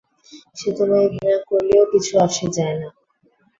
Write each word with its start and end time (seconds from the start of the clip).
সে 0.57 0.69
তোমায় 0.77 1.07
ঘৃণা 1.11 1.37
করলেও 1.49 1.83
কিছু 1.93 2.13
আসে 2.25 2.45
যায় 2.55 2.77
না! 2.81 2.89